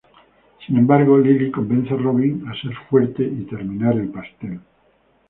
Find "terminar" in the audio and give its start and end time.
3.45-3.97